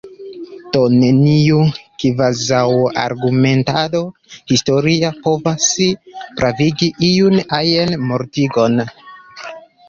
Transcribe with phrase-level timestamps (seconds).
[0.75, 1.57] Do, neniu
[2.03, 5.69] kvazaŭargumentado historia povas
[6.41, 8.83] pravigi iun ajn mortigon.